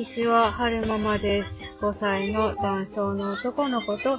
[0.00, 1.74] にちは、はるままです。
[1.78, 4.16] 5歳の男性の男の子と、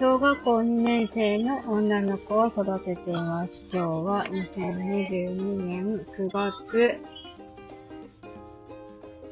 [0.00, 3.64] 小学校2年生の女の子を育てています。
[3.72, 6.98] 今日は2022年9月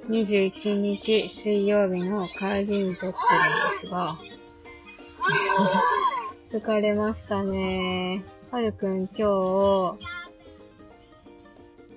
[0.08, 4.16] 21日水曜日の帰りに撮ってるんですが、
[6.54, 8.22] 疲れましたね。
[8.52, 9.40] はるくん今
[9.98, 10.19] 日、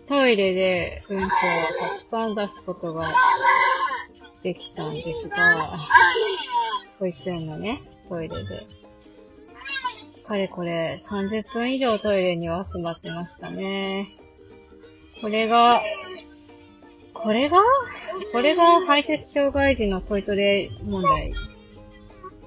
[0.07, 1.30] トイレでうんこを
[1.80, 3.11] たくさん出すことが
[4.44, 5.38] できたんですが、
[6.99, 8.66] 保育園のね、トイレで。
[10.25, 14.08] かれこれ30分以上トイレには集まってましたね。
[15.21, 15.81] これが、
[17.13, 17.58] これが？
[18.31, 21.31] これが排泄障害児のトイトレ問題、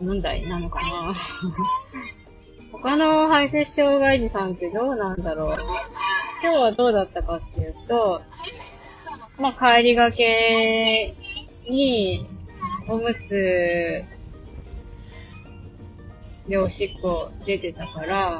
[0.00, 1.14] 問題なのかな
[2.72, 5.56] 他の排泄障害児さんってどうなんだろう
[6.42, 8.22] 今日はどうだったかっていうと、
[9.40, 11.08] まあ、帰りがけ
[11.68, 12.24] に、
[12.88, 14.04] おむつ、
[16.48, 18.38] でおしっこ出てたから、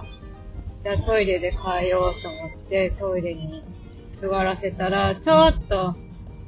[0.82, 3.64] じゃあトイレで帰ろうと思って、トイレに
[4.20, 5.92] 座らせたら、ちょっと、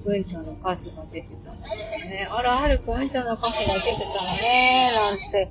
[0.04, 2.26] うんちょのカスが出てたんですよね。
[2.30, 5.50] あら、はるくんうんちょのカスが出てたのね、なんて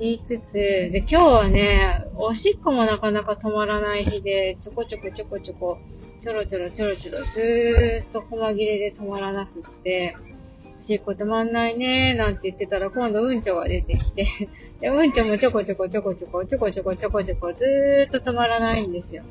[0.00, 5.78] 言いつつ、で、今日はね、おしっこもなかなか止まらない日で、ちょこちょこちょこちょこ、
[6.22, 10.12] ちょろちょろちょろちょろ、ずーっと細切れで止まらなくって、
[10.84, 14.26] おしっこ止まんないねーなんて言ってたら、今度うんちょが出てきて、
[14.80, 19.22] で、うんちょもちょこちょこちょこちょこ、ちょこちょこちょこちょこ、ずーっと止まらないんですよ。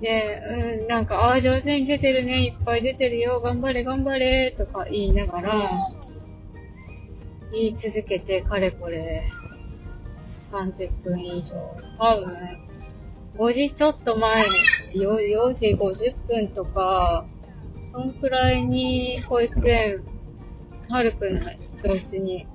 [0.00, 5.54] で、うん、なんか、ああ、上手に出てるね、いっぱい出てるよ、頑張れ頑張れ、とか言いながら、
[7.52, 8.98] 言い続けて、かれこれ、
[10.52, 11.56] 30分以上。
[11.98, 12.26] 多分、
[13.38, 14.50] 5時ちょっと前に、
[14.94, 17.26] 4時50分とか、
[17.92, 20.04] そんくらいに保育園、
[20.88, 21.50] はるくんの
[21.82, 22.48] 教室に、ん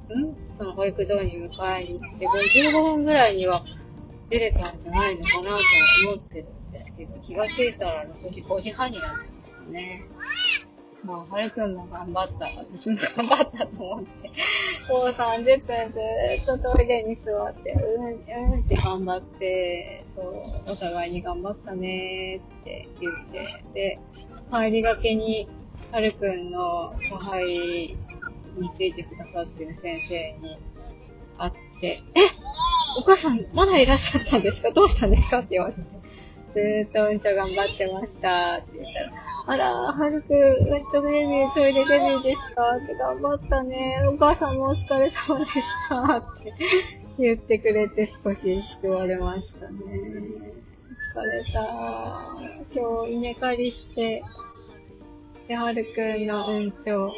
[0.58, 2.28] その保育所に迎えに行って、
[2.70, 3.60] 55分ぐらいには
[4.30, 5.50] 出れたんじゃないのかなと
[6.08, 10.00] 思ってるんですけど、気がついたら6時、5時半になってましたね。
[11.04, 12.46] まあ、はるくんも頑張った。
[12.48, 14.30] 私も頑張ったと思って。
[14.90, 20.36] こう30分ずーっとトイレに座って、うん、うんし頑張って、そう、
[20.74, 23.14] お互いに頑張ったねーって言っ
[23.74, 24.00] て、で、
[24.52, 25.48] 帰りがけに、
[25.92, 27.98] はるくんの後輩
[28.58, 30.60] についてくださってる先生に
[31.38, 32.22] 会って、え
[32.98, 34.72] お母さんまだいらっしゃったんですか？
[34.72, 35.40] どうしたんですか？
[35.40, 35.80] って言われて。
[36.54, 39.12] ずっとうんちょ頑張ってましたって言ったら、
[39.48, 42.78] あら、はるくん、うんちょデビュー、トイレデビューですか？
[42.84, 44.02] って頑張ったね。
[44.12, 46.54] お母さんもお疲れ様でしたって
[47.20, 49.76] 言ってくれて少し救われましたね。
[51.16, 51.60] 疲れた。
[52.74, 54.24] 今日稲刈りして、
[55.48, 57.14] で、はるくんのうんちょ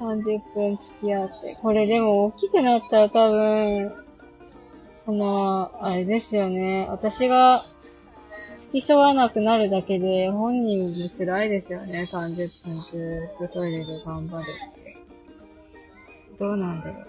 [0.00, 1.56] 30分付き合って。
[1.62, 3.92] これでも大きくなったら多分、
[5.06, 6.86] この、あれですよね。
[6.90, 7.60] 私が
[8.72, 12.00] き添わなくなるだけで、本人に辛いですよね。
[12.00, 14.96] 30分ずっとトイレで頑張るって。
[16.38, 17.06] どうなんだろう。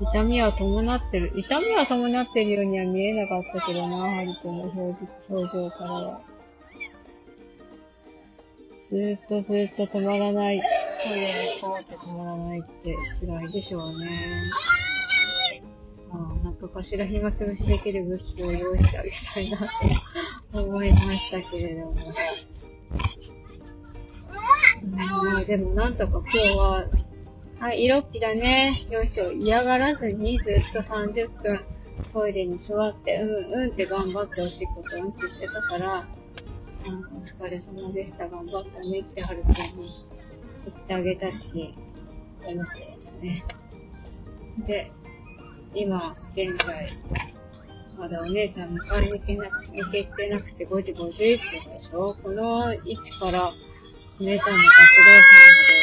[0.00, 1.32] 痛みは伴ってる。
[1.36, 6.20] 痛みは伴ってるようには見えなかったけどな、ハリ君の表表情からは。
[8.90, 10.60] ずっとずっと止まらない。
[10.60, 13.94] トイレにこうって止まらないって辛いでしょうね。
[16.60, 21.92] なんかかしら暇つぶしできる物質を用意してあげたいなと思いましたけれども。
[24.84, 26.86] うん、まあでもなんとか今日は、
[27.60, 28.72] はい、色っきだね。
[28.90, 29.30] よいしょ。
[29.32, 31.58] 嫌がらずにずっと30分
[32.14, 38.28] トイレに座って、うんうんって頑張っておしっことうんちしてたから、うん、お疲れ様でした。
[38.28, 39.56] 頑張ったねってはるくんに
[40.64, 41.74] 言ってあげたし、
[42.46, 43.34] 思ってますね。
[44.66, 44.84] で、
[45.78, 46.90] 今、現在、
[47.98, 52.14] まだお姉ちゃん迎えに行けなく行けてなくて5時51分でしょ？
[52.14, 52.86] この位置
[53.20, 55.76] から、お姉ちゃんの学童さんまで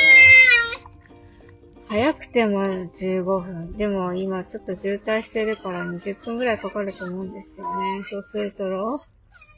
[1.85, 3.73] は、早くても15分。
[3.73, 8.01] でも今ちょっと渋滞してるから20分ぐらいかかると思うんですよね。
[8.01, 8.63] そうすると、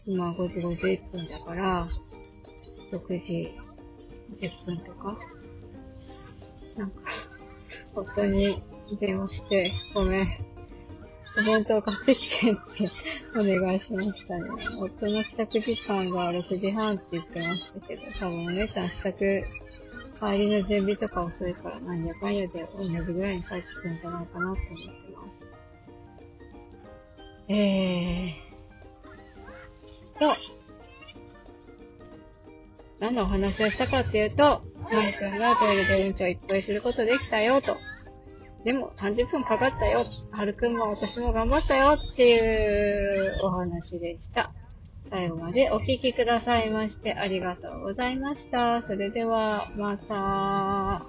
[0.05, 1.87] 今5時51分だから、
[2.91, 3.57] 6時
[4.41, 5.17] 10分とか。
[6.75, 6.97] なんか、
[7.95, 8.53] 夫に
[8.99, 10.27] 電話して、ごめん。
[11.37, 12.59] お弁当買ってきてって
[13.37, 14.49] お願いしましたね。
[14.79, 19.43] 夫の支度時間が6時半って言ってましたけど、多分お姉ちゃん支度、
[20.19, 25.47] 帰りの準備とか遅いから何やかんやで同じぐらいに帰ってくるんじゃないかなって思ってます。
[27.49, 28.45] えー。
[30.17, 30.27] と、
[32.99, 37.73] 何のお話をしたかっていうと、はるくんがトイレでうんちをいっぱいすることできたよと。
[38.65, 39.99] でも30分かかったよ。
[40.31, 44.51] はるくんも私も頑張ったよっていうお話でした。
[45.11, 48.81] 最後までお聞きくださいましてありがとうございました。
[48.81, 50.99] それでは、また。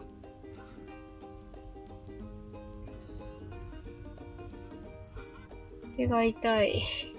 [5.96, 7.15] 手が痛い。